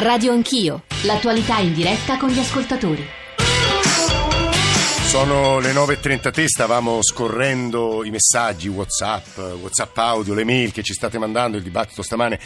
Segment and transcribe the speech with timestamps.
[0.00, 3.04] Radio Anch'io, l'attualità in diretta con gli ascoltatori.
[5.08, 11.18] Sono le 9.30 stavamo scorrendo i messaggi, Whatsapp, Whatsapp audio, le mail che ci state
[11.18, 12.38] mandando, il dibattito stamane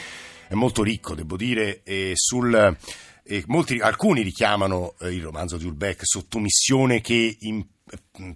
[0.48, 2.76] è molto ricco, devo dire, e sul...
[3.24, 7.64] E molti, alcuni richiamano eh, il romanzo di Ulbeck sottomissione che in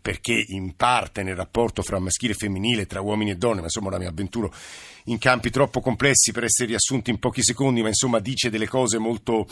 [0.03, 3.89] perché in parte nel rapporto fra maschile e femminile, tra uomini e donne, ma insomma
[3.89, 4.53] ora mi avventuro
[5.07, 8.98] in campi troppo complessi per essere riassunti in pochi secondi, ma insomma dice delle cose
[8.98, 9.46] molto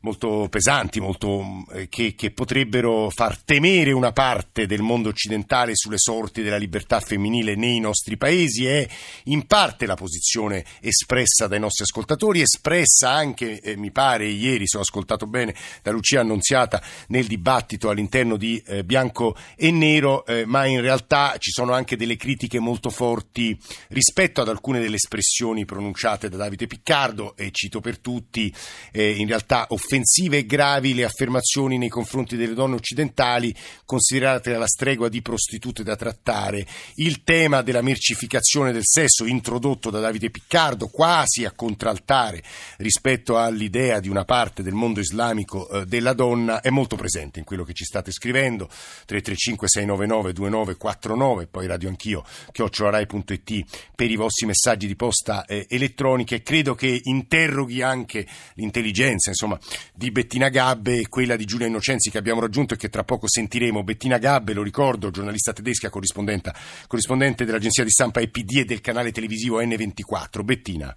[0.00, 5.98] molto pesanti, molto, eh, che, che, potrebbero far temere una parte del mondo occidentale sulle
[5.98, 8.64] sorti della libertà femminile nei nostri paesi.
[8.66, 8.86] È
[9.24, 14.78] in parte la posizione espressa dai nostri ascoltatori, espressa anche, eh, mi pare, ieri, se
[14.78, 20.46] ho ascoltato bene, da Lucia Annunziata nel dibattito all'interno di eh, Bianco e Nero, eh,
[20.46, 25.66] ma in realtà ci sono anche delle critiche molto forti rispetto ad alcune delle espressioni
[25.66, 28.52] pronunciate da Davide Piccardo, e cito per tutti,
[28.92, 33.52] eh, in realtà offensive offensive e gravi le affermazioni nei confronti delle donne occidentali
[33.84, 36.64] considerate alla stregua di prostitute da trattare,
[36.96, 42.40] il tema della mercificazione del sesso introdotto da Davide Piccardo quasi a contraltare
[42.76, 47.44] rispetto all'idea di una parte del mondo islamico eh, della donna è molto presente in
[47.44, 48.66] quello che ci state scrivendo.
[48.66, 56.36] 335 699 2949 poi radio anch'io chiocciolarai.it per i vostri messaggi di posta eh, elettronica
[56.36, 59.58] e credo che interroghi anche l'intelligenza insomma
[59.94, 63.28] di Bettina Gabbe e quella di Giulia Innocenzi che abbiamo raggiunto e che tra poco
[63.28, 63.82] sentiremo.
[63.82, 69.60] Bettina Gabbe, lo ricordo, giornalista tedesca, corrispondente dell'agenzia di stampa EPD e del canale televisivo
[69.60, 70.42] N24.
[70.42, 70.96] Bettina.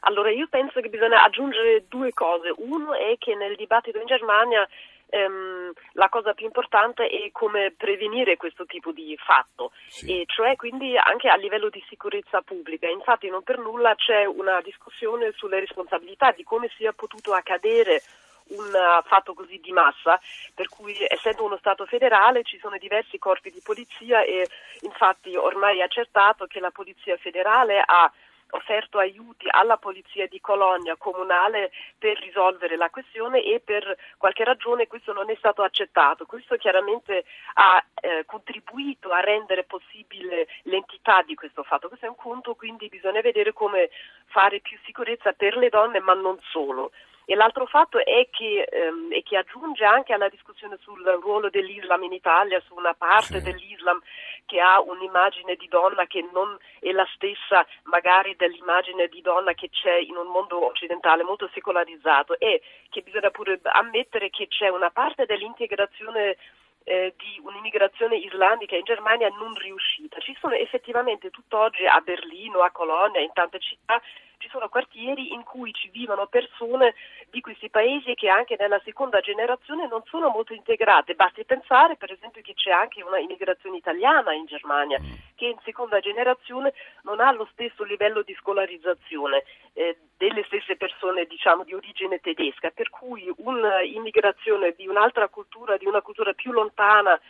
[0.00, 2.54] Allora, io penso che bisogna aggiungere due cose.
[2.56, 4.66] Uno è che nel dibattito in Germania
[5.08, 10.20] ehm, la cosa più importante è come prevenire questo tipo di fatto, sì.
[10.20, 12.88] e cioè quindi anche a livello di sicurezza pubblica.
[12.88, 18.02] Infatti non per nulla c'è una discussione sulle responsabilità di come sia potuto accadere
[18.48, 18.70] un
[19.04, 20.20] fatto così di massa,
[20.54, 24.46] per cui essendo uno Stato federale ci sono diversi corpi di polizia e
[24.82, 28.10] infatti ormai è accertato che la Polizia federale ha
[28.50, 34.86] offerto aiuti alla polizia di Colonia comunale per risolvere la questione e per qualche ragione
[34.86, 36.26] questo non è stato accettato.
[36.26, 37.24] Questo chiaramente
[37.54, 41.88] ha eh, contribuito a rendere possibile l'entità di questo fatto.
[41.88, 43.90] Questo è un conto, quindi bisogna vedere come
[44.26, 46.92] fare più sicurezza per le donne, ma non solo.
[47.28, 52.04] E l'altro fatto è che, ehm, è che, aggiunge anche alla discussione sul ruolo dell'Islam
[52.04, 53.42] in Italia, su una parte sì.
[53.42, 54.00] dell'Islam
[54.46, 59.68] che ha un'immagine di donna che non è la stessa magari dell'immagine di donna che
[59.70, 64.90] c'è in un mondo occidentale molto secolarizzato e che bisogna pure ammettere che c'è una
[64.90, 66.36] parte dell'integrazione
[66.84, 70.20] eh, di un'immigrazione islamica in Germania non riuscita.
[70.20, 74.00] Ci sono effettivamente tutt'oggi a Berlino, a Colonia, in tante città
[74.46, 76.94] ci sono quartieri in cui ci vivono persone
[77.30, 81.14] di questi paesi che anche nella seconda generazione non sono molto integrate.
[81.14, 85.34] Basti pensare per esempio che c'è anche una immigrazione italiana in Germania mm.
[85.34, 89.42] che in seconda generazione non ha lo stesso livello di scolarizzazione
[89.72, 95.86] eh, delle stesse persone diciamo di origine tedesca, per cui un'immigrazione di un'altra cultura, di
[95.86, 97.20] una cultura più lontana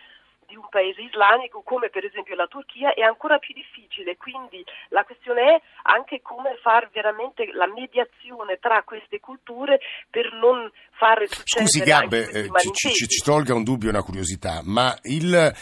[0.46, 5.04] di un paese islamico come per esempio la Turchia è ancora più difficile, quindi la
[5.04, 9.78] questione è anche come fare veramente la mediazione tra queste culture
[10.10, 14.02] per non fare succedere Scusi Gabbe, eh, ci, ci, ci, tolga un dubbio e una
[14.02, 15.54] curiosità, ma il...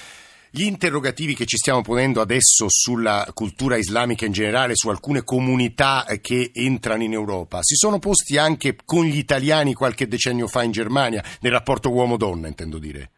[0.56, 6.06] Gli interrogativi che ci stiamo ponendo adesso sulla cultura islamica in generale, su alcune comunità
[6.20, 10.70] che entrano in Europa, si sono posti anche con gli italiani qualche decennio fa in
[10.70, 13.10] Germania, nel rapporto uomo-donna, intendo dire?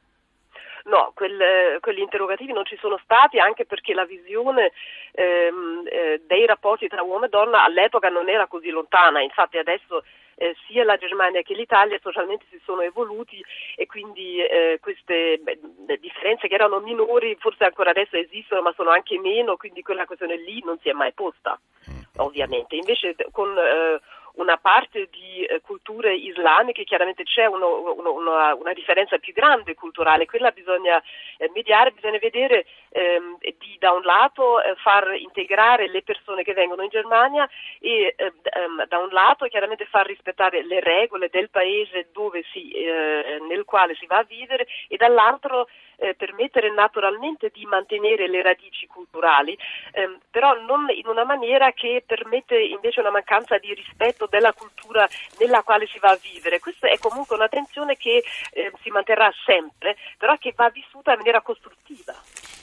[0.96, 4.72] No, quel, quegli interrogativi non ci sono stati anche perché la visione
[5.12, 10.02] ehm, eh, dei rapporti tra uomo e donna all'epoca non era così lontana, infatti adesso
[10.36, 13.44] eh, sia la Germania che l'Italia socialmente si sono evoluti
[13.76, 15.58] e quindi eh, queste beh,
[16.00, 20.38] differenze che erano minori forse ancora adesso esistono ma sono anche meno, quindi quella questione
[20.38, 22.00] lì non si è mai posta mm.
[22.16, 22.74] ovviamente.
[22.74, 24.00] Invece con eh,
[24.36, 29.74] una parte di eh, culture islamiche, chiaramente c'è uno, uno, una, una, differenza più grande
[29.74, 31.02] culturale, quella bisogna
[31.38, 36.52] eh, mediare, bisogna vedere ehm, di da un lato eh, far integrare le persone che
[36.52, 37.48] vengono in Germania
[37.80, 42.08] e eh, ehm, da un lato chiaramente far rispettare le regole del paese
[42.52, 48.28] si, eh, nel quale si va a vivere e dall'altro eh, permettere naturalmente di mantenere
[48.28, 49.56] le radici culturali,
[49.92, 55.08] ehm, però non in una maniera che permette invece una mancanza di rispetto della cultura
[55.38, 56.60] nella quale si va a vivere.
[56.60, 58.22] Questa è comunque una tensione che
[58.52, 62.14] eh, si manterrà sempre, però che va vissuta in maniera costruttiva.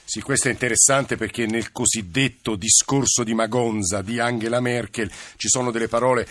[0.05, 5.71] Sì, questo è interessante perché nel cosiddetto discorso di Magonza di Angela Merkel ci sono
[5.71, 6.27] delle parole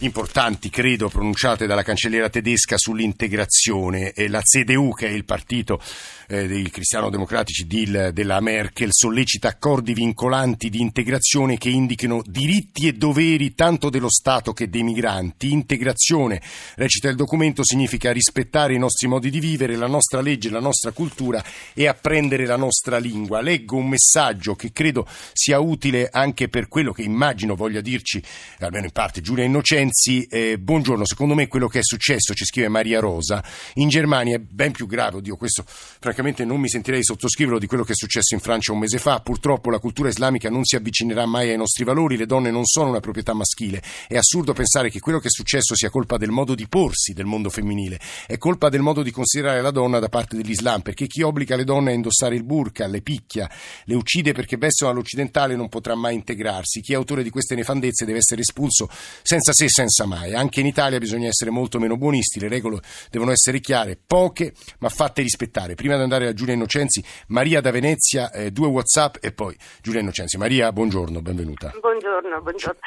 [0.00, 4.12] importanti, credo, pronunciate dalla cancelliera tedesca sull'integrazione.
[4.12, 5.80] E la CDU, che è il partito
[6.28, 12.92] eh, dei cristiano-democratici di, della Merkel, sollecita accordi vincolanti di integrazione che indichino diritti e
[12.92, 15.50] doveri tanto dello Stato che dei migranti.
[15.50, 16.42] Integrazione,
[16.74, 20.90] recita il documento, significa rispettare i nostri modi di vivere, la nostra legge, la nostra
[20.90, 21.42] cultura
[21.72, 23.40] e apprendere la nostra lingua.
[23.40, 28.22] Leggo un messaggio che credo sia utile anche per quello che immagino voglia dirci,
[28.58, 32.44] almeno in parte, Giulia Innocenzi Renzi, eh, buongiorno, secondo me quello che è successo, ci
[32.44, 33.42] scrive Maria Rosa,
[33.74, 37.84] in Germania è ben più grave, oddio questo francamente non mi sentirei sottoscriverlo di quello
[37.84, 41.24] che è successo in Francia un mese fa, purtroppo la cultura islamica non si avvicinerà
[41.24, 44.98] mai ai nostri valori, le donne non sono una proprietà maschile, è assurdo pensare che
[44.98, 48.68] quello che è successo sia colpa del modo di porsi del mondo femminile, è colpa
[48.68, 51.94] del modo di considerare la donna da parte dell'Islam, perché chi obbliga le donne a
[51.94, 53.48] indossare il burqa, le picchia,
[53.84, 58.04] le uccide perché vestono all'occidentale non potrà mai integrarsi, chi è autore di queste nefandezze
[58.04, 58.90] deve essere espulso
[59.22, 60.32] senza sé senza mai.
[60.32, 62.80] Anche in Italia bisogna essere molto meno buonisti, le regole
[63.10, 65.74] devono essere chiare, poche ma fatte rispettare.
[65.74, 70.00] Prima di andare a Giulia Innocenzi, Maria da Venezia, eh, due Whatsapp e poi Giulia
[70.00, 70.38] Innocenzi.
[70.38, 71.72] Maria, buongiorno, benvenuta.
[71.78, 72.80] Buongiorno, buongiorno.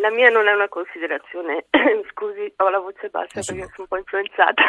[0.00, 1.64] La mia non è una considerazione,
[2.12, 4.62] scusi, ho la voce bassa perché sono un po' influenzata,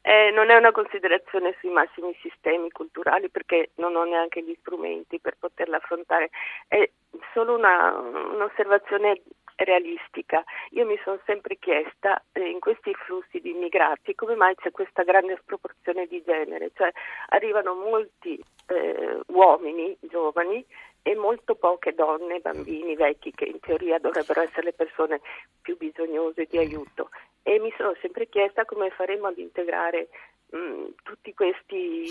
[0.00, 5.18] eh, non è una considerazione sui massimi sistemi culturali perché non ho neanche gli strumenti
[5.18, 6.30] per poterla affrontare,
[6.68, 6.88] è
[7.34, 9.20] solo una, un'osservazione
[9.64, 10.44] realistica.
[10.70, 15.02] Io mi sono sempre chiesta eh, in questi flussi di immigrati come mai c'è questa
[15.02, 16.90] grande sproporzione di genere, cioè
[17.28, 20.64] arrivano molti eh, uomini giovani
[21.02, 25.20] e molto poche donne, bambini, vecchi che in teoria dovrebbero essere le persone
[25.60, 27.10] più bisognose di aiuto
[27.42, 30.08] e mi sono sempre chiesta come faremo ad integrare
[30.52, 32.08] mh, tutti questi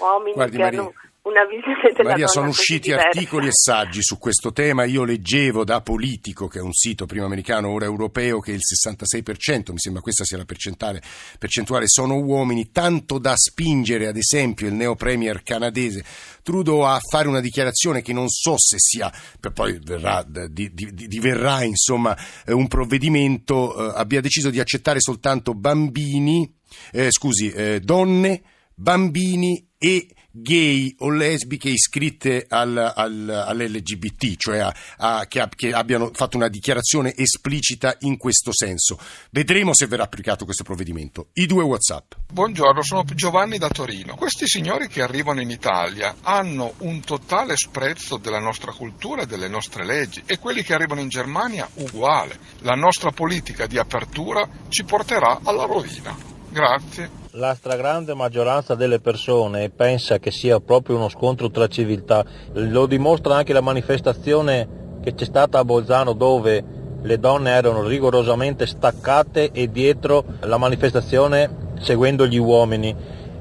[0.00, 0.92] uomini Guardi, che Maria, hanno
[1.22, 3.08] una visione della Maria, sono usciti diversa.
[3.08, 4.84] articoli e saggi su questo tema.
[4.84, 9.72] Io leggevo da Politico, che è un sito prima americano, ora europeo, che il 66%,
[9.72, 11.02] mi sembra questa sia la percentuale,
[11.38, 16.04] percentuale sono uomini, tanto da spingere, ad esempio, il neo premier canadese
[16.46, 20.94] Trudeau a fare una dichiarazione che non so se sia, per poi verrà, di, di,
[20.94, 22.16] di, diverrà insomma
[22.46, 26.48] eh, un provvedimento, eh, abbia deciso di accettare soltanto bambini,
[26.92, 28.42] eh, scusi, eh, donne,
[28.74, 36.10] bambini e gay o lesbiche iscritte al, al, all'LGBT, cioè a, a, che, che, abbiano
[36.12, 38.98] fatto una dichiarazione esplicita in questo senso.
[39.30, 41.28] Vedremo se verrà applicato questo provvedimento.
[41.34, 42.12] I due WhatsApp.
[42.30, 44.14] Buongiorno, sono Giovanni da Torino.
[44.16, 49.48] Questi signori che arrivano in Italia hanno un totale sprezzo della nostra cultura e delle
[49.48, 52.38] nostre leggi e quelli che arrivano in Germania uguale.
[52.60, 56.35] La nostra politica di apertura ci porterà alla rovina.
[56.56, 57.10] Grazie.
[57.32, 62.24] La stragrande maggioranza delle persone pensa che sia proprio uno scontro tra civiltà,
[62.54, 66.64] lo dimostra anche la manifestazione che c'è stata a Bolzano dove
[67.02, 72.96] le donne erano rigorosamente staccate e dietro la manifestazione seguendo gli uomini.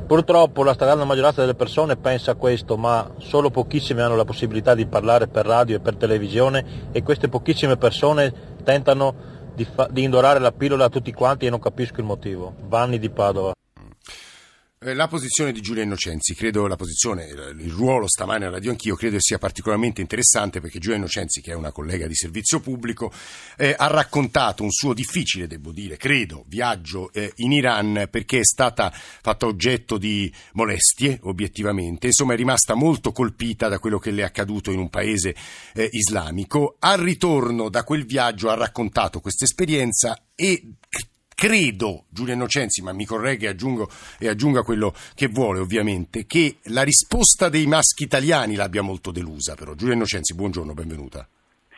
[0.06, 4.88] Purtroppo la stragrande maggioranza delle persone pensa questo, ma solo pochissime hanno la possibilità di
[4.88, 10.40] parlare per radio e per televisione e queste pochissime persone tentano di, fa- di indorare
[10.40, 12.54] la pillola a tutti quanti e non capisco il motivo.
[12.68, 13.54] Vanni di Padova.
[14.85, 18.93] Eh, La posizione di Giulia Innocenzi, credo la posizione, il ruolo stamane a Radio Anch'io,
[18.95, 23.11] credo sia particolarmente interessante perché Giulia Innocenzi, che è una collega di servizio pubblico,
[23.57, 28.45] eh, ha raccontato un suo difficile, devo dire, credo, viaggio eh, in Iran perché è
[28.45, 34.21] stata fatta oggetto di molestie, obiettivamente, insomma è rimasta molto colpita da quello che le
[34.21, 35.35] è accaduto in un paese
[35.73, 36.75] eh, islamico.
[36.77, 40.61] Al ritorno da quel viaggio ha raccontato questa esperienza e
[41.35, 47.49] Credo, Giulia Innocenzi, ma mi corregga e, aggiunga quello che vuole ovviamente, che la risposta
[47.49, 49.75] dei maschi italiani l'abbia molto delusa però.
[49.75, 51.27] Giulia Innocenzi, buongiorno, benvenuta.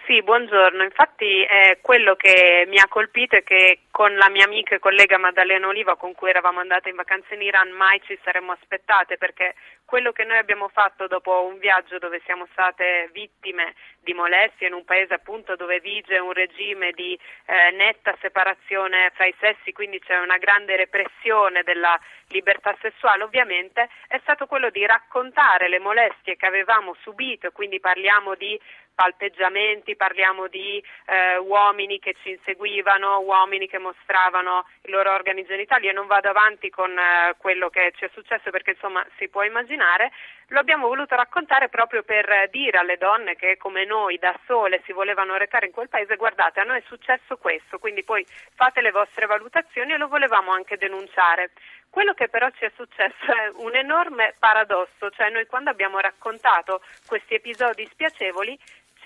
[0.08, 0.84] Sì, buongiorno.
[0.84, 5.18] Infatti eh, quello che mi ha colpito è che con la mia amica e collega
[5.18, 9.56] Maddalena Oliva con cui eravamo andate in vacanza in Iran mai ci saremmo aspettate perché
[9.84, 14.74] quello che noi abbiamo fatto dopo un viaggio dove siamo state vittime di molestie in
[14.74, 20.00] un paese appunto dove vige un regime di eh, netta separazione fra i sessi, quindi
[20.00, 22.00] c'è una grande repressione della
[22.30, 28.36] libertà sessuale, ovviamente è stato quello di raccontare le molestie che avevamo subito, quindi parliamo
[28.36, 28.60] di
[28.98, 35.88] palpeggiamenti, parliamo di eh, uomini che ci inseguivano, uomini che mostravano i loro organi genitali
[35.88, 39.44] e non vado avanti con eh, quello che ci è successo perché insomma si può
[39.44, 40.12] immaginare,
[40.48, 44.94] lo abbiamo voluto raccontare proprio per dire alle donne che come noi da sole si
[44.94, 48.26] volevano recare in quel paese, guardate a noi è successo questo, quindi poi
[48.56, 51.52] fate le vostre valutazioni e lo volevamo anche denunciare.
[51.90, 56.82] Quello che però ci è successo è un enorme paradosso, cioè noi quando abbiamo raccontato
[57.06, 58.58] questi episodi spiacevoli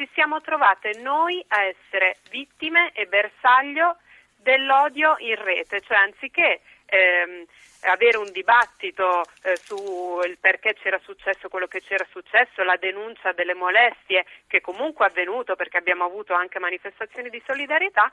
[0.02, 3.98] ci siamo trovate noi a essere vittime e bersaglio
[4.36, 7.46] dell'odio in rete, cioè anziché ehm,
[7.84, 13.56] avere un dibattito eh, sul perché c'era successo quello che c'era successo, la denuncia delle
[13.56, 18.12] molestie che comunque è avvenuto perché abbiamo avuto anche manifestazioni di solidarietà,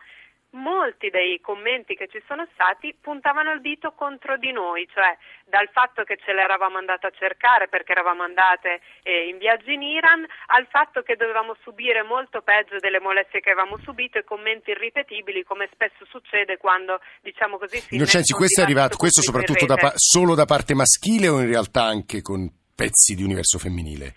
[0.50, 5.68] molti dei commenti che ci sono stati puntavano il dito contro di noi, cioè dal
[5.72, 10.24] fatto che ce l'eravamo andata a cercare perché eravamo andate eh, in viaggio in Iran,
[10.46, 15.44] al fatto che dovevamo subire molto peggio delle molestie che avevamo subito e commenti irripetibili
[15.44, 20.34] come spesso succede quando diciamo così si Innocenzi, questo è arrivato, questo soprattutto da, solo
[20.34, 24.14] da parte maschile o in realtà anche con pezzi di universo femminile?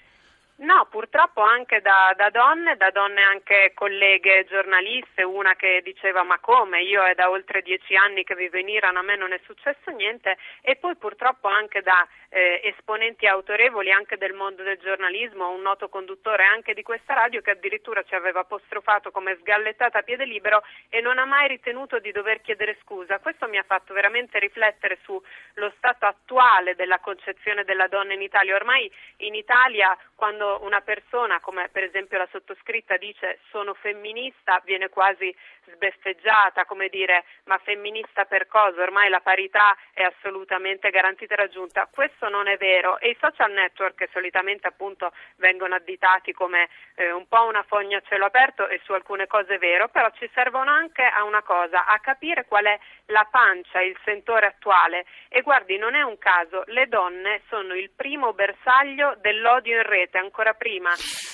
[0.62, 6.38] No, purtroppo anche da, da, donne, da donne anche colleghe giornaliste, una che diceva ma
[6.38, 9.40] come, io è da oltre dieci anni che vivo in Iran, a me non è
[9.44, 15.50] successo niente e poi purtroppo anche da eh, esponenti autorevoli anche del mondo del giornalismo,
[15.50, 20.04] un noto conduttore anche di questa radio che addirittura ci aveva apostrofato come sgallettata a
[20.04, 23.18] piede libero e non ha mai ritenuto di dover chiedere scusa.
[23.18, 28.54] Questo mi ha fatto veramente riflettere sullo stato attuale della concezione della donna in Italia.
[28.54, 34.90] Ormai in Italia quando una persona, come per esempio la sottoscritta, dice sono femminista, viene
[34.90, 35.34] quasi
[35.74, 38.82] sbeffeggiata, come dire ma femminista per cosa?
[38.82, 41.88] Ormai la parità è assolutamente garantita e raggiunta.
[41.92, 47.12] Questo non è vero e i social network che solitamente appunto vengono additati come eh,
[47.12, 50.30] un po' una fogna a cielo aperto e su alcune cose è vero, però ci
[50.34, 55.42] servono anche a una cosa, a capire qual è la pancia, il sentore attuale e
[55.42, 60.41] guardi non è un caso, le donne sono il primo bersaglio dell'odio in rete, ancora
[60.58, 60.90] prima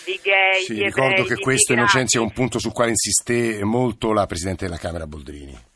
[0.06, 1.74] di gay, sì, di ricordo ebrei, che di questo.
[1.74, 5.67] Innocenzi è un punto sul quale insiste molto la Presidente della Camera Boldrini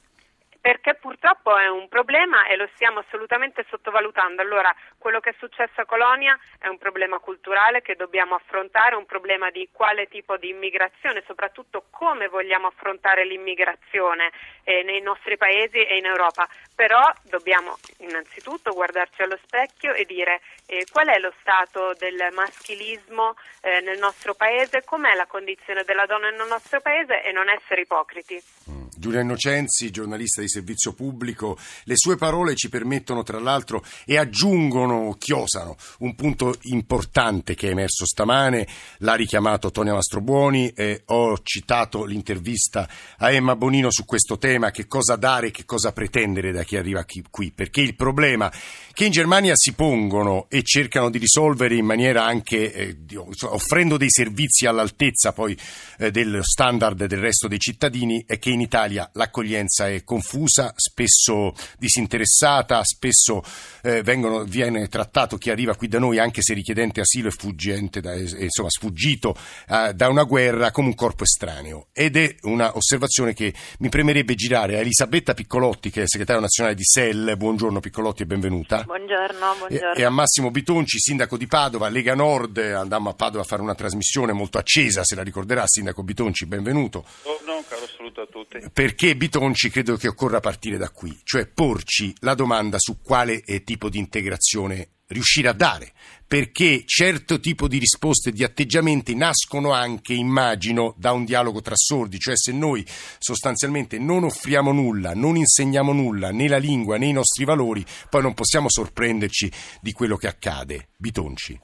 [0.61, 4.43] perché purtroppo è un problema e lo stiamo assolutamente sottovalutando.
[4.43, 9.07] Allora, quello che è successo a Colonia è un problema culturale che dobbiamo affrontare, un
[9.07, 14.31] problema di quale tipo di immigrazione, soprattutto come vogliamo affrontare l'immigrazione
[14.63, 16.47] eh, nei nostri paesi e in Europa.
[16.75, 23.35] Però dobbiamo innanzitutto guardarci allo specchio e dire eh, qual è lo stato del maschilismo
[23.61, 27.81] eh, nel nostro paese, com'è la condizione della donna nel nostro paese e non essere
[27.81, 28.89] ipocriti.
[29.01, 35.15] Giulia Innocenzi, giornalista di servizio pubblico, le sue parole ci permettono tra l'altro e aggiungono,
[35.17, 38.67] chiosano, un punto importante che è emerso stamane,
[38.99, 44.85] l'ha richiamato Tonia Mastrobuoni, eh, ho citato l'intervista a Emma Bonino su questo tema, che
[44.85, 48.51] cosa dare, che cosa pretendere da chi arriva qui, perché il problema
[48.93, 52.97] che in Germania si pongono e cercano di risolvere in maniera anche eh,
[53.45, 55.57] offrendo dei servizi all'altezza poi
[55.97, 58.61] eh, del standard del resto dei cittadini è che in
[58.91, 63.41] Italia l'accoglienza è confusa, spesso disinteressata, spesso
[63.81, 68.01] eh, vengono, viene trattato chi arriva qui da noi, anche se richiedente asilo e fuggente,
[68.01, 69.35] da, insomma sfuggito
[69.69, 71.87] eh, da una guerra, come un corpo estraneo.
[71.93, 76.75] Ed è una osservazione che mi premerebbe girare a Elisabetta Piccolotti, che è segretaria nazionale
[76.75, 77.35] di SEL.
[77.37, 78.83] Buongiorno Piccolotti e benvenuta.
[78.83, 79.93] Buongiorno, buongiorno.
[79.93, 82.57] E, e a Massimo Bitonci, sindaco di Padova, Lega Nord.
[82.57, 87.05] Andammo a Padova a fare una trasmissione molto accesa, se la ricorderà, sindaco Bitonci, benvenuto.
[87.23, 88.59] Buongiorno, caro saluto a tutti.
[88.71, 93.63] Perché Bitonci credo che occorra partire da qui, cioè porci la domanda su quale eh,
[93.63, 95.91] tipo di integrazione riuscire a dare,
[96.25, 101.75] perché certo tipo di risposte e di atteggiamenti nascono anche, immagino, da un dialogo tra
[101.75, 102.85] sordi, cioè se noi
[103.19, 108.21] sostanzialmente non offriamo nulla, non insegniamo nulla, né la lingua né i nostri valori, poi
[108.21, 109.51] non possiamo sorprenderci
[109.81, 110.91] di quello che accade.
[110.95, 111.59] Bitonci.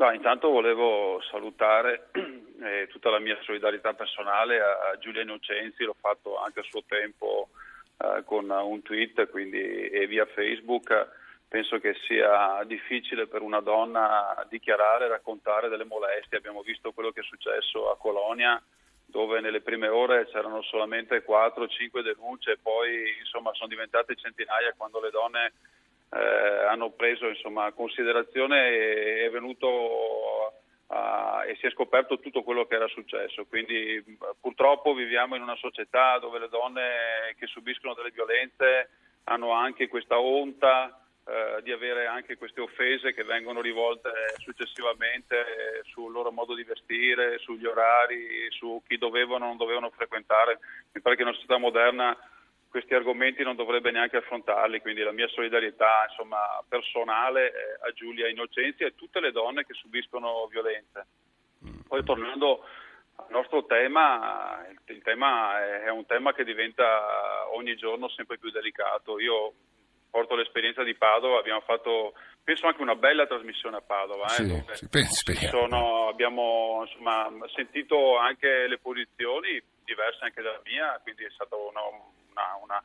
[0.00, 5.94] No, intanto volevo salutare eh, tutta la mia solidarietà personale a, a Giulia Innocenzi, l'ho
[6.00, 7.50] fatto anche a suo tempo
[7.98, 11.18] eh, con un tweet quindi, e via Facebook.
[11.46, 16.38] Penso che sia difficile per una donna dichiarare e raccontare delle molestie.
[16.38, 18.58] Abbiamo visto quello che è successo a Colonia,
[19.04, 25.10] dove nelle prime ore c'erano solamente 4-5 denunce, poi insomma, sono diventate centinaia quando le
[25.10, 25.52] donne
[26.12, 29.68] eh, hanno preso insomma, considerazione e è venuto
[30.86, 33.46] uh, e si è scoperto tutto quello che era successo.
[33.46, 34.02] Quindi
[34.40, 38.90] purtroppo viviamo in una società dove le donne che subiscono delle violenze
[39.24, 46.10] hanno anche questa onta uh, di avere anche queste offese che vengono rivolte successivamente sul
[46.10, 50.58] loro modo di vestire, sugli orari, su chi dovevano o non dovevano frequentare.
[50.92, 52.16] Mi pare che in una società moderna
[52.70, 58.84] questi argomenti non dovrebbe neanche affrontarli, quindi la mia solidarietà insomma, personale a Giulia Innocenzi
[58.84, 61.06] e a tutte le donne che subiscono violenze.
[61.86, 62.64] Poi tornando
[63.16, 69.18] al nostro tema, il tema è un tema che diventa ogni giorno sempre più delicato.
[69.18, 69.52] Io
[70.08, 74.28] porto l'esperienza di Padova, abbiamo fatto penso anche una bella trasmissione a Padova.
[74.28, 80.98] Sì, eh, sì, penso, sono, abbiamo insomma, sentito anche le posizioni diverse anche dalla mia,
[81.02, 81.80] quindi è stata una,
[82.62, 82.80] una,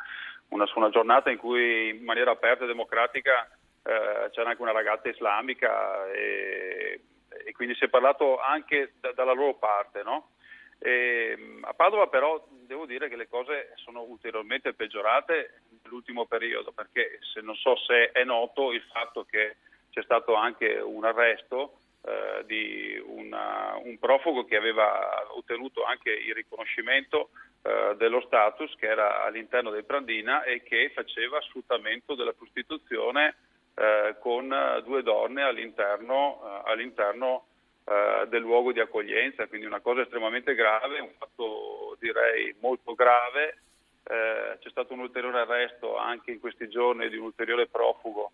[0.50, 3.50] una, una giornata in cui in maniera aperta e democratica
[3.84, 7.02] eh, c'era anche una ragazza islamica e,
[7.46, 10.04] e quindi si è parlato anche da, dalla loro parte.
[10.04, 10.32] No?
[10.80, 17.20] E, a Padova però devo dire che le cose sono ulteriormente peggiorate nell'ultimo periodo perché
[17.34, 19.58] se non so se è noto il fatto che
[19.92, 26.36] c'è stato anche un arresto eh, di una, un profugo che aveva ottenuto anche il
[26.36, 27.30] riconoscimento
[27.64, 33.36] eh, dello status che era all'interno del Brandina e che faceva sfruttamento della prostituzione
[33.74, 37.48] eh, con due donne all'interno, eh, all'interno
[37.86, 43.60] del luogo di accoglienza, quindi una cosa estremamente grave, un fatto direi molto grave.
[44.02, 48.32] C'è stato un ulteriore arresto anche in questi giorni di un ulteriore profugo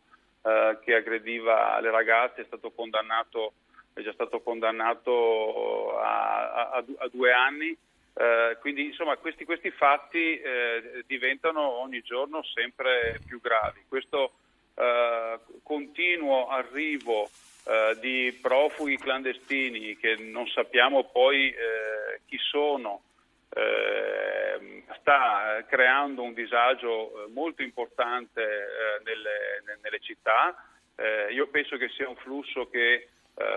[0.83, 3.53] che aggrediva le ragazze, è stato condannato,
[3.93, 7.77] è già stato condannato a, a, a due anni.
[8.13, 13.85] Eh, quindi insomma questi, questi fatti eh, diventano ogni giorno sempre più gravi.
[13.87, 14.33] Questo
[14.75, 17.29] eh, continuo arrivo
[17.63, 23.03] eh, di profughi clandestini che non sappiamo poi eh, chi sono
[23.53, 28.41] eh, sta creando un disagio molto importante
[29.03, 30.55] nelle, nelle, città.
[31.31, 33.09] Io penso che sia un flusso che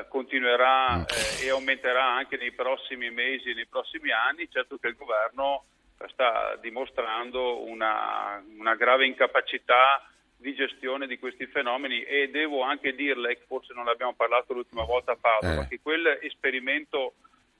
[0.09, 1.05] continuerà
[1.43, 4.49] e aumenterà anche nei prossimi mesi e nei prossimi anni.
[4.51, 5.65] Certo che il governo
[6.09, 13.41] sta dimostrando una, una grave incapacità di gestione di questi fenomeni e devo anche dirle,
[13.47, 15.69] forse non l'abbiamo parlato l'ultima volta a Padova, eh.
[15.69, 17.15] che quel esperimento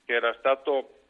[0.05, 1.05] che era stato,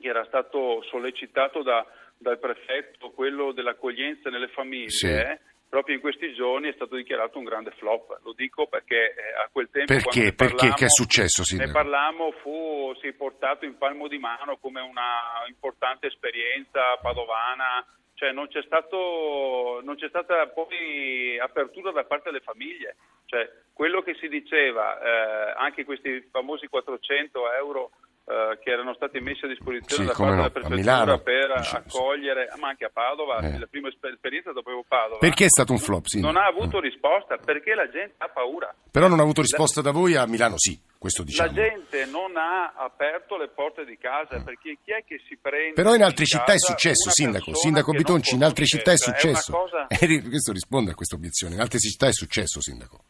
[0.00, 1.84] che era stato sollecitato da,
[2.16, 5.48] dal prefetto, quello dell'accoglienza nelle famiglie, sì.
[5.70, 8.18] Proprio in questi giorni è stato dichiarato un grande flop.
[8.24, 9.94] Lo dico perché eh, a quel tempo...
[9.94, 10.34] Perché?
[10.34, 10.74] Perché?
[10.74, 11.44] Che è successo?
[11.44, 11.68] Sindaco?
[11.68, 17.86] Ne parlammo, fu, si è portato in palmo di mano come una importante esperienza padovana
[18.20, 22.96] cioè non c'è, stato, non c'è, stata poi apertura da parte delle famiglie.
[23.24, 27.92] Cioè, quello che si diceva, eh, anche questi famosi 400 euro
[28.30, 32.48] eh, che erano stati messi a disposizione sì, da parte no, della prefettura per accogliere,
[32.60, 33.58] ma anche a Padova, eh.
[33.58, 35.18] la prima esperienza dopo Padova.
[35.18, 36.06] Perché è stato un flop?
[36.06, 36.20] Sì.
[36.20, 38.72] Non ha avuto risposta, perché la gente ha paura.
[38.88, 40.78] Però non ha avuto risposta da voi a Milano, sì.
[41.00, 41.48] Diciamo.
[41.48, 45.72] La gente non ha aperto le porte di casa perché chi è che si prende.
[45.72, 47.54] Però in altre città è successo, Sindaco.
[47.54, 49.50] Sindaco Bitonci, in altre città è successo.
[49.50, 49.86] Cosa...
[49.88, 51.54] questo risponde a questa obiezione.
[51.54, 53.02] In altre città è successo, Sindaco.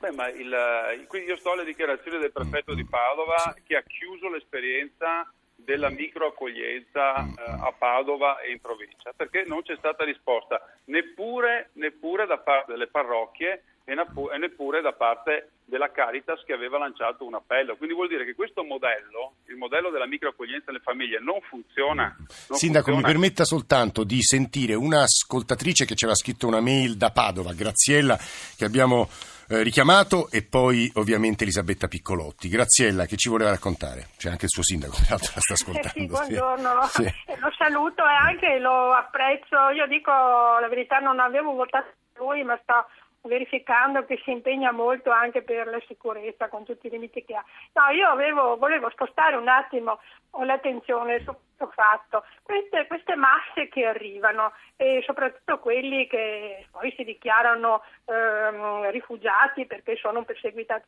[0.00, 4.30] Beh, ma il, quindi io sto alle dichiarazioni del prefetto di Padova che ha chiuso
[4.30, 11.68] l'esperienza della microaccoglienza eh, a Padova e in provincia, perché non c'è stata risposta neppure,
[11.74, 17.34] neppure da parte delle parrocchie e neppure da parte della Caritas che aveva lanciato un
[17.34, 17.76] appello.
[17.76, 22.14] Quindi vuol dire che questo modello, il modello della microaccoglienza delle famiglie, non funziona.
[22.48, 22.96] Non Sindaco, funziona.
[22.96, 28.16] mi permetta soltanto di sentire un'ascoltatrice che ci aveva scritto una mail da Padova, Graziella,
[28.56, 29.08] che abbiamo
[29.50, 32.48] eh, richiamato, e poi ovviamente Elisabetta Piccolotti.
[32.48, 34.06] Graziella, che ci voleva raccontare?
[34.16, 35.78] C'è anche il suo sindaco, peraltro la sta ascoltando.
[35.90, 37.02] Eh sì, buongiorno, sì.
[37.02, 39.70] lo saluto e anche lo apprezzo.
[39.74, 42.86] Io dico la verità, non avevo votato lui, ma sto
[43.22, 47.44] verificando che si impegna molto anche per la sicurezza con tutti i limiti che ha.
[47.74, 50.00] No, io avevo, volevo spostare un attimo
[50.42, 57.04] l'attenzione su questo fatto, queste, queste masse che arrivano e soprattutto quelli che poi si
[57.04, 60.86] dichiarano ehm, rifugiati perché sono perseguitati,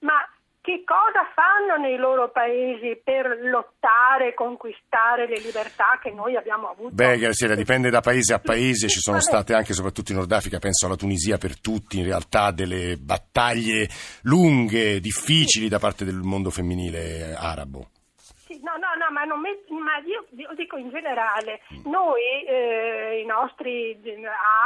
[0.00, 0.26] ma
[0.62, 6.94] che cosa fanno nei loro paesi per lottare conquistare le libertà che noi abbiamo avuto?
[6.94, 10.60] Beh, Graziella, dipende da paese a paese, ci sono state anche, soprattutto in Nord Africa,
[10.60, 13.88] penso alla Tunisia per tutti, in realtà delle battaglie
[14.22, 17.88] lunghe, difficili da parte del mondo femminile arabo.
[18.62, 23.96] No, no, no, ma, met- ma io, io, dico in generale, noi, eh, i nostri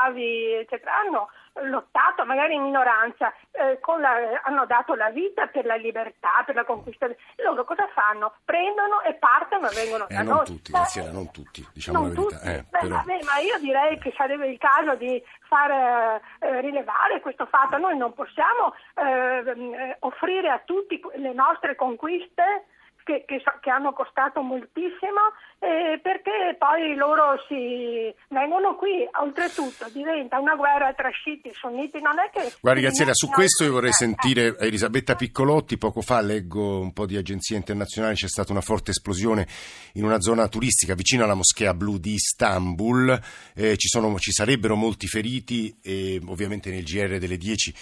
[0.03, 1.29] avi, eccetera, hanno
[1.63, 6.65] lottato, magari in minoranza, eh, la, hanno dato la vita per la libertà, per la
[6.65, 7.09] conquista.
[7.37, 8.35] Loro cosa fanno?
[8.45, 10.45] Prendono e partono e vengono eh, da non noi.
[10.45, 12.41] Tutti, Graziella, non tutti, diciamo non la verità.
[12.43, 12.97] Eh, Beh, però...
[12.97, 17.79] vabbè, ma io direi che sarebbe il caso di far eh, rilevare questo fatto.
[17.79, 22.67] Noi non possiamo eh, offrire a tutti le nostre conquiste
[23.07, 30.41] che, che, che, hanno costato moltissimo eh, perché poi loro si vengono qui, oltretutto diventa
[30.41, 32.53] una guerra tra sciiti e sunniti, non è che...
[32.61, 37.17] Guardi Graziella, su questo io vorrei sentire Elisabetta Piccolotti, poco fa leggo un po' di
[37.17, 39.47] agenzie internazionali, c'è stata una forte esplosione
[39.93, 43.19] in una zona turistica vicino alla moschea blu di Istanbul,
[43.55, 47.73] eh, ci, sono, ci sarebbero molti feriti e ovviamente nel GR delle 10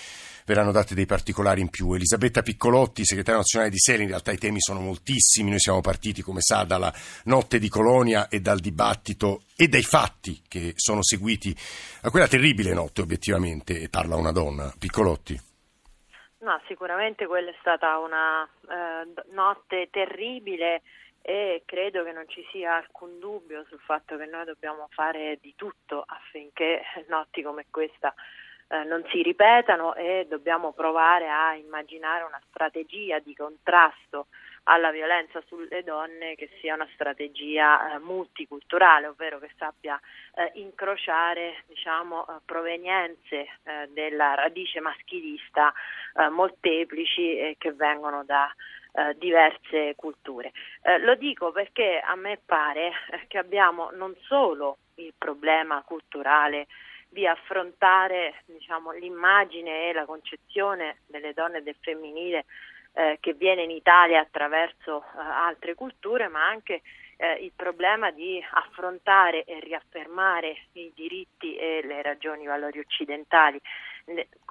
[0.44, 1.92] verranno dati dei particolari in più.
[1.94, 6.22] Elisabetta Piccolotti, segretaria nazionale di Seli, in realtà i temi sono moltissimi, noi siamo partiti,
[6.22, 6.92] come sa, dalla
[7.24, 11.54] notte di Colonia e dal dibattito e dai fatti che sono seguiti
[12.02, 14.72] a quella terribile notte, obiettivamente, e parla una donna.
[14.78, 15.52] Piccolotti.
[16.38, 20.82] No, sicuramente quella è stata una eh, notte terribile
[21.22, 25.54] e credo che non ci sia alcun dubbio sul fatto che noi dobbiamo fare di
[25.56, 28.14] tutto affinché notti come questa
[28.74, 34.26] eh, non si ripetano e dobbiamo provare a immaginare una strategia di contrasto
[34.64, 40.00] alla violenza sulle donne che sia una strategia eh, multiculturale, ovvero che sappia
[40.34, 45.72] eh, incrociare diciamo, eh, provenienze eh, della radice maschilista
[46.16, 48.52] eh, molteplici che vengono da
[49.16, 50.52] diverse culture.
[51.00, 52.92] Lo dico perché a me pare
[53.26, 56.68] che abbiamo non solo il problema culturale
[57.14, 62.44] di affrontare diciamo, l'immagine e la concezione delle donne e del femminile
[62.92, 66.82] eh, che viene in Italia attraverso eh, altre culture, ma anche
[67.16, 73.60] eh, il problema di affrontare e riaffermare i diritti e le ragioni valori occidentali.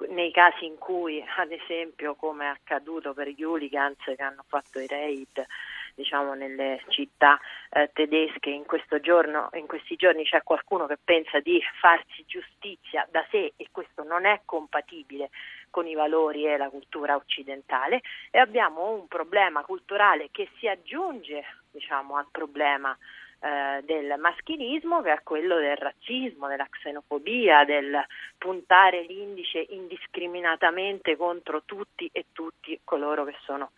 [0.08, 4.80] Nei casi in cui, ad esempio, come è accaduto per gli hooligans che hanno fatto
[4.80, 5.46] i raid
[5.94, 7.38] diciamo, nelle città
[7.70, 8.64] eh, tedesche in,
[9.00, 14.02] giorno, in, questi giorni c'è qualcuno che pensa di farsi giustizia da sé e questo
[14.02, 15.30] non è compatibile
[15.70, 18.00] con i valori e la cultura occidentale.
[18.30, 22.96] E abbiamo un problema culturale che si aggiunge diciamo, al problema
[23.40, 28.02] eh, del maschilismo che è quello del razzismo, della xenofobia, del
[28.38, 33.72] puntare l'indice indiscriminatamente contro tutti e tutti coloro che sono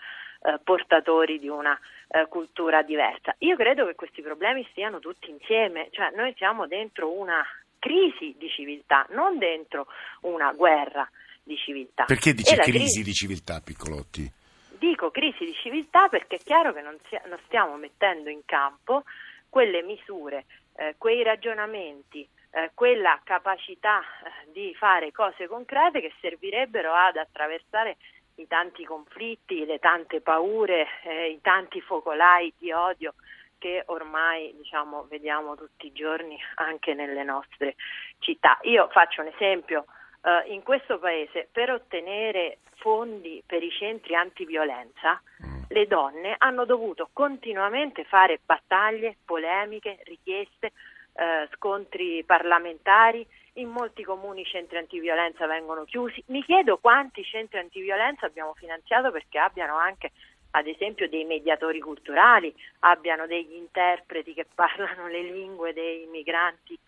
[0.46, 3.34] eh, portatori di una eh, cultura diversa.
[3.38, 7.44] Io credo che questi problemi stiano tutti insieme, cioè noi siamo dentro una
[7.80, 9.88] crisi di civiltà, non dentro
[10.20, 11.08] una guerra
[11.42, 12.04] di civiltà.
[12.04, 14.30] Perché dice crisi, crisi di civiltà, Piccolotti?
[14.78, 19.02] Dico crisi di civiltà perché è chiaro che non, sia, non stiamo mettendo in campo
[19.48, 20.44] quelle misure,
[20.76, 27.96] eh, quei ragionamenti, eh, quella capacità eh, di fare cose concrete che servirebbero ad attraversare
[28.36, 33.14] i tanti conflitti, le tante paure, eh, i tanti focolai di odio
[33.58, 37.76] che ormai diciamo, vediamo tutti i giorni anche nelle nostre
[38.18, 38.58] città.
[38.62, 39.86] Io faccio un esempio,
[40.22, 45.62] eh, in questo paese per ottenere fondi per i centri antiviolenza mm.
[45.68, 50.72] le donne hanno dovuto continuamente fare battaglie, polemiche, richieste,
[51.14, 53.26] eh, scontri parlamentari.
[53.56, 56.22] In molti comuni i centri antiviolenza vengono chiusi.
[56.26, 60.12] Mi chiedo quanti centri antiviolenza abbiamo finanziato perché abbiano anche
[60.50, 66.78] ad esempio dei mediatori culturali, abbiano degli interpreti che parlano le lingue dei migranti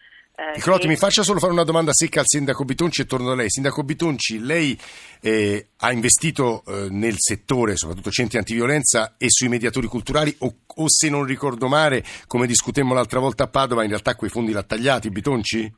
[0.41, 0.87] eh, che...
[0.87, 3.51] mi faccia solo fare una domanda secca al sindaco Bitonci e torno da lei.
[3.51, 4.79] Sindaco Bitonci, lei
[5.21, 10.85] eh, ha investito eh, nel settore, soprattutto centri antiviolenza e sui mediatori culturali o, o,
[10.87, 14.63] se non ricordo male, come discutemmo l'altra volta a Padova, in realtà quei fondi l'ha
[14.63, 15.75] tagliati, Bitonci?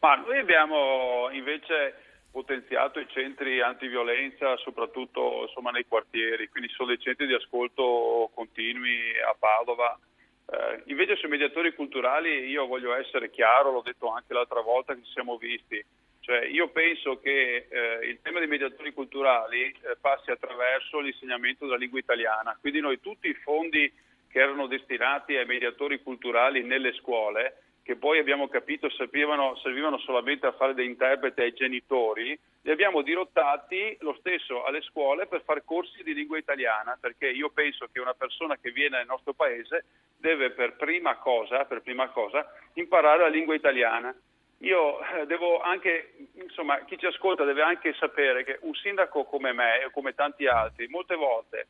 [0.00, 1.94] Ma noi abbiamo invece
[2.30, 9.18] potenziato i centri antiviolenza soprattutto insomma, nei quartieri, quindi sono dei centri di ascolto continui
[9.20, 9.98] a Padova.
[10.46, 15.02] Eh, invece sui mediatori culturali io voglio essere chiaro, l'ho detto anche l'altra volta che
[15.04, 15.84] ci siamo visti,
[16.20, 21.76] cioè, io penso che eh, il tema dei mediatori culturali eh, passi attraverso l'insegnamento della
[21.76, 23.92] lingua italiana, quindi noi tutti i fondi
[24.28, 30.46] che erano destinati ai mediatori culturali nelle scuole che poi abbiamo capito servivano, servivano solamente
[30.46, 35.64] a fare dei interpreti ai genitori, li abbiamo dirottati lo stesso alle scuole per fare
[35.64, 39.84] corsi di lingua italiana, perché io penso che una persona che viene nel nostro paese
[40.16, 44.14] deve per prima cosa, per prima cosa imparare la lingua italiana.
[44.58, 49.52] Io eh, devo anche, insomma, chi ci ascolta deve anche sapere che un sindaco come
[49.52, 51.66] me e come tanti altri, molte volte,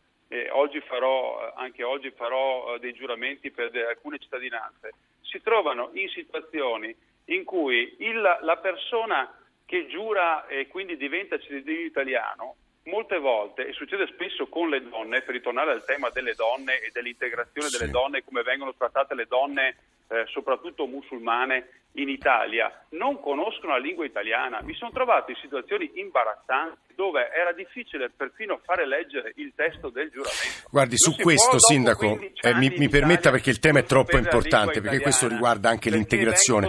[0.52, 6.94] oggi farò, anche oggi farò eh, dei giuramenti per alcune cittadinanze, si trovano in situazioni
[7.26, 9.32] in cui il, la persona
[9.64, 15.22] che giura e quindi diventa cittadino italiano, molte volte, e succede spesso con le donne,
[15.22, 17.78] per ritornare al tema delle donne e dell'integrazione sì.
[17.78, 19.76] delle donne, come vengono trattate le donne,
[20.10, 24.60] eh, soprattutto musulmane, in Italia non conoscono la lingua italiana.
[24.62, 30.10] Mi sono trovato in situazioni imbarazzanti dove era difficile perfino fare leggere il testo del
[30.10, 30.68] giuramento.
[30.70, 34.80] Guardi, non su questo, Sindaco, eh, mi, mi permetta perché il tema è troppo importante,
[34.80, 36.68] perché questo riguarda anche l'integrazione.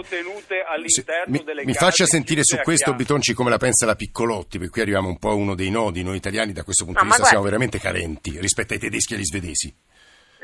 [1.26, 5.08] Mi, mi faccia sentire su questo, Bitonci, come la pensa la Piccolotti, perché qui arriviamo
[5.08, 6.02] un po' a uno dei nodi.
[6.02, 9.16] Noi italiani da questo punto no, di vista siamo veramente carenti rispetto ai tedeschi e
[9.16, 9.90] agli svedesi.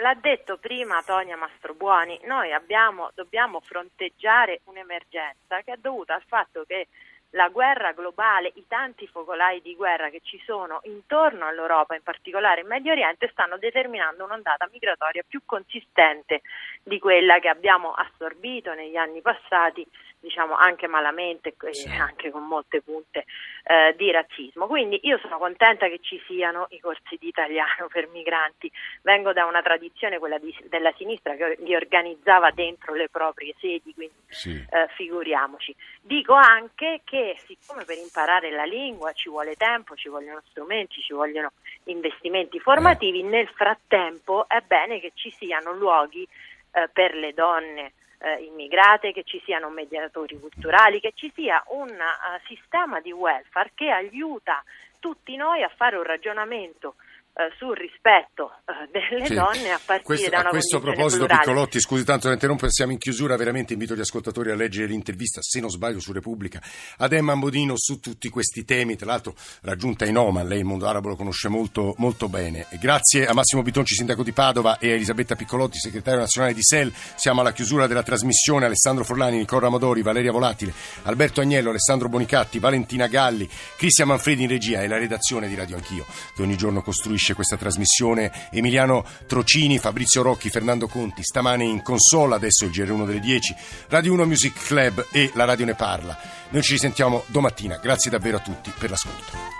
[0.00, 6.62] L'ha detto prima Tonia Mastrobuoni, noi abbiamo, dobbiamo fronteggiare un'emergenza che è dovuta al fatto
[6.64, 6.86] che
[7.30, 12.60] la guerra globale, i tanti focolai di guerra che ci sono intorno all'Europa, in particolare
[12.60, 16.42] in Medio Oriente, stanno determinando un'ondata migratoria più consistente
[16.84, 19.84] di quella che abbiamo assorbito negli anni passati
[20.20, 21.88] diciamo anche malamente e sì.
[21.88, 23.24] anche con molte punte
[23.64, 24.66] eh, di razzismo.
[24.66, 28.70] Quindi io sono contenta che ci siano i corsi di italiano per migranti.
[29.02, 33.94] Vengo da una tradizione, quella di, della sinistra, che li organizzava dentro le proprie sedi,
[33.94, 34.50] quindi sì.
[34.50, 35.74] eh, figuriamoci.
[36.00, 41.12] Dico anche che siccome per imparare la lingua ci vuole tempo, ci vogliono strumenti, ci
[41.12, 41.52] vogliono
[41.84, 43.24] investimenti formativi, eh.
[43.24, 46.26] nel frattempo è bene che ci siano luoghi
[46.72, 51.88] eh, per le donne eh, immigrate, che ci siano mediatori culturali, che ci sia un
[51.90, 54.62] uh, sistema di welfare che aiuta
[54.98, 56.96] tutti noi a fare un ragionamento
[57.38, 59.34] eh, sul rispetto eh, delle sì.
[59.34, 61.44] donne a partire questo, da una A questo proposito, plurale.
[61.44, 65.40] Piccolotti, scusi tanto da interrompere, siamo in chiusura, veramente invito gli ascoltatori a leggere l'intervista,
[65.40, 66.60] se non sbaglio, su Repubblica,
[66.96, 70.88] ad Emma Modino su tutti questi temi, tra l'altro raggiunta in Oman, lei il mondo
[70.88, 72.66] arabo lo conosce molto, molto bene.
[72.80, 76.92] Grazie a Massimo Bitonci, sindaco di Padova, e a Elisabetta Piccolotti, segretario nazionale di SEL,
[77.14, 80.72] siamo alla chiusura della trasmissione, Alessandro Forlani, Nicola Amadori, Valeria Volatile,
[81.04, 85.76] Alberto Agnello, Alessandro Bonicatti, Valentina Galli, Cristian Manfredi in regia e la redazione di Radio
[85.76, 91.82] Anch'io, che ogni giorno costruisce questa trasmissione Emiliano Trocini, Fabrizio Rocchi, Fernando Conti, stamane in
[91.82, 93.54] console, adesso il GR1 delle 10,
[93.88, 96.18] Radio 1 Music Club e la Radio ne parla.
[96.50, 99.58] Noi ci risentiamo domattina, grazie davvero a tutti per l'ascolto.